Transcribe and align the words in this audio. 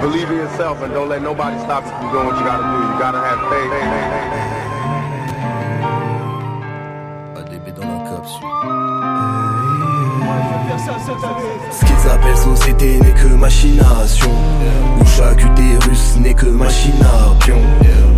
Believe 0.00 0.30
in 0.30 0.36
yourself 0.36 0.82
and 0.82 0.92
don't 0.92 1.08
let 1.08 1.22
nobody 1.22 1.58
stop 1.60 1.84
you 1.84 1.90
from 1.90 2.12
doing 2.12 2.26
what 2.26 2.38
you 2.38 2.44
gotta 2.44 2.64
do. 2.64 2.78
You 2.88 2.98
gotta 2.98 3.20
have 3.20 3.40
faith. 3.50 3.72
ADB 7.38 7.66
dans 7.74 7.88
la 7.88 8.10
capsule. 8.10 8.48
Ce 11.70 11.84
qu'ils 11.84 12.10
appellent 12.10 12.36
société 12.36 12.98
n'est 13.00 13.12
que 13.12 13.28
machination 13.28 14.30
Où 15.00 15.06
chaque 15.06 15.42
utérus 15.44 16.16
n'est 16.18 16.34
que 16.34 16.46
machination 16.46 17.58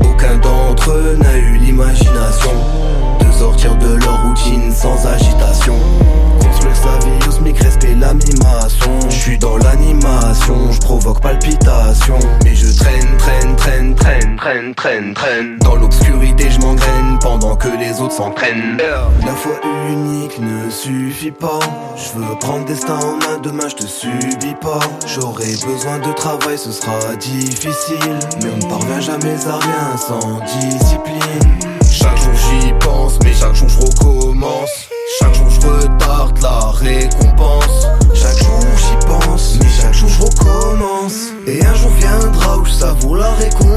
Aucun 0.00 0.36
d'entre 0.38 0.90
eux 0.90 1.16
n'a 1.20 1.38
eu 1.38 1.58
l'imagination 1.58 2.50
traîne, 14.42 14.74
traîne, 14.74 15.14
traîne, 15.14 15.58
Dans 15.60 15.76
l'obscurité 15.76 16.50
je 16.50 16.58
m'engraine 16.58 17.16
pendant 17.20 17.54
que 17.54 17.68
les 17.78 18.00
autres 18.00 18.14
s'entraînent. 18.14 18.76
La 19.24 19.34
foi 19.34 19.52
unique 19.88 20.40
ne 20.40 20.68
suffit 20.68 21.30
pas. 21.30 21.60
Je 21.94 22.18
veux 22.18 22.36
prendre 22.40 22.64
destin 22.64 22.98
en 22.98 23.16
main, 23.18 23.38
demain 23.40 23.68
je 23.68 23.76
te 23.76 23.86
subis 23.86 24.56
pas. 24.60 24.80
J'aurai 25.06 25.52
besoin 25.64 26.00
de 26.00 26.12
travail, 26.14 26.58
ce 26.58 26.72
sera 26.72 27.14
difficile. 27.20 28.18
Mais 28.42 28.50
on 28.52 28.66
ne 28.66 28.68
parvient 28.68 29.00
jamais 29.00 29.46
à 29.46 29.58
rien 29.58 29.96
sans 29.96 30.40
discipline. 30.58 31.78
Chaque 31.88 32.16
jour 32.16 32.34
j'y 32.34 32.72
pense, 32.80 33.20
mais 33.22 33.32
chaque 33.32 33.54
jour 33.54 33.68
je 33.68 33.78
recommence. 33.78 34.88
Chaque 35.20 35.34
jour 35.34 35.50
je 35.50 35.68
retarde 35.68 36.38
la 36.42 36.70
récompense. 36.70 37.86
Chaque 38.12 38.38
jour 38.38 38.58
j'y 38.76 39.06
pense, 39.06 39.58
mais 39.60 39.68
chaque 39.68 39.94
jour 39.94 40.08
je 40.08 40.22
recommence. 40.22 41.32
Et 41.46 41.64
un 41.64 41.74
jour 41.74 41.90
viendra 41.92 42.58
où 42.58 42.64
je 42.64 42.72
savoure 42.72 43.16
la 43.16 43.30
récompense 43.34 43.71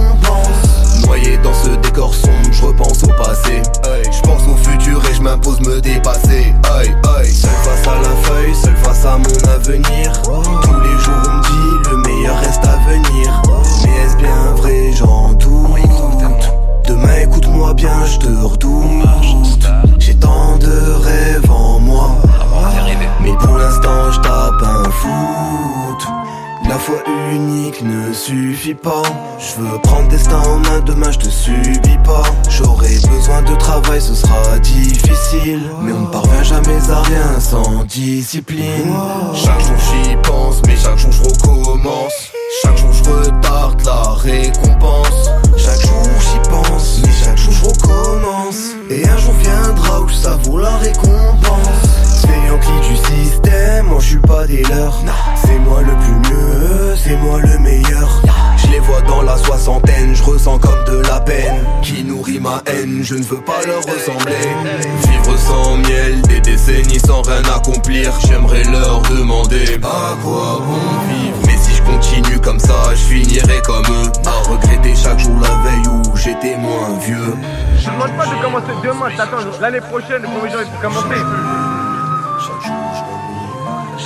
La 26.75 26.81
foi 26.81 27.01
unique 27.31 27.81
ne 27.83 28.11
suffit 28.11 28.73
pas. 28.73 29.03
Je 29.39 29.61
veux 29.61 29.79
prendre 29.79 30.09
destin 30.09 30.41
en 30.41 30.59
main, 30.59 30.81
demain 30.85 31.09
je 31.09 31.19
te 31.19 31.29
subis 31.29 31.97
pas. 32.03 32.23
J'aurai 32.49 32.95
besoin 33.09 33.41
de 33.43 33.55
travail, 33.55 34.01
ce 34.01 34.13
sera 34.13 34.59
difficile. 34.59 35.61
Mais 35.81 35.93
on 35.93 36.01
ne 36.01 36.07
parvient 36.07 36.43
jamais 36.43 36.91
à 36.91 37.01
rien 37.03 37.39
sans 37.39 37.85
discipline. 37.85 38.93
Chaque 39.33 39.61
jour 39.61 39.77
j'y 39.77 40.17
pense, 40.17 40.61
mais 40.67 40.75
chaque 40.75 40.97
jour 40.97 41.13
je 41.13 41.23
recommence. 41.23 42.33
Chaque 42.61 42.77
jour 42.77 42.91
je 42.91 43.09
retarde 43.09 43.81
la 43.85 44.11
récompense. 44.11 45.29
Chaque 45.55 45.79
jour 45.79 46.03
j'y 46.19 46.49
pense, 46.49 46.99
mais 47.05 47.13
chaque 47.23 47.37
jour 47.37 47.53
je 47.53 47.65
recommence. 47.67 48.75
Et 48.89 49.07
un 49.07 49.17
jour 49.17 49.33
viendra 49.35 50.01
où 50.01 50.09
je 50.09 50.15
savoure 50.15 50.59
la 50.59 50.75
récompense 50.75 51.04
ma 62.45 62.61
haine, 62.67 63.01
je 63.01 63.15
ne 63.15 63.23
veux 63.23 63.41
pas 63.41 63.59
leur 63.65 63.81
ressembler. 63.81 64.45
Vivre 65.09 65.37
sans 65.37 65.77
miel, 65.77 66.21
des 66.23 66.39
décennies 66.41 66.99
sans 66.99 67.23
rien 67.23 67.41
accomplir. 67.55 68.13
J'aimerais 68.27 68.63
leur 68.65 69.01
demander 69.01 69.65
à 69.81 70.15
quoi 70.21 70.61
bon 70.61 70.79
vivre? 71.09 71.37
Mais 71.47 71.57
si 71.57 71.73
je 71.75 71.81
continue 71.81 72.39
comme 72.39 72.59
ça, 72.59 72.75
je 72.91 73.03
finirai 73.13 73.61
comme 73.65 73.85
eux. 73.85 74.11
À 74.27 74.47
regretter 74.47 74.95
chaque 74.95 75.19
jour 75.19 75.35
la 75.41 75.55
veille 75.63 75.87
où 75.87 76.15
j'étais 76.15 76.55
moins 76.57 76.97
vieux. 76.99 77.33
Je 77.79 77.85
te 77.85 77.91
demande 77.91 78.15
pas 78.15 78.27
de 78.27 78.41
commencer 78.43 78.73
demain, 78.83 79.09
je 79.09 79.17
t'attends 79.17 79.59
l'année 79.59 79.81
prochaine, 79.81 80.21
le 80.21 80.27
premier 80.27 80.51
jour 80.51 80.61
il 80.61 80.71
faut 80.71 80.81
commencer. 80.81 81.21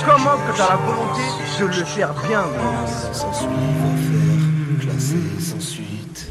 Comment 0.06 0.36
que 0.48 0.56
tu 0.56 0.62
as 0.62 0.68
la 0.68 0.76
volonté 0.76 1.20
de 1.60 1.78
le 1.78 1.84
faire 1.84 2.14
bien 2.26 2.44
Sans 3.12 3.32
suite, 3.34 3.50
va 3.50 3.90
faire 4.08 4.92
classer 4.92 5.40
sans 5.40 5.60
suite. 5.60 6.30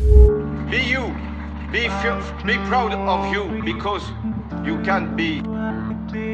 Be 0.71 0.89
you. 0.89 1.28
Be, 1.71 1.87
be 2.45 2.57
proud 2.67 2.93
of 2.93 3.31
you 3.31 3.61
because 3.63 4.03
you 4.65 4.81
can 4.81 5.15
be 5.15 5.41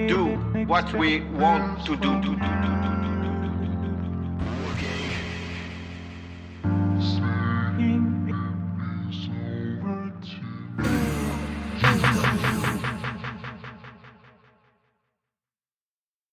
do 0.07 0.37
what 0.65 0.93
we 0.93 1.25
want 1.25 1.85
to 1.85 1.97
do, 1.97 2.21
do, 2.21 2.35
do, 2.35 2.61
do. 2.61 2.74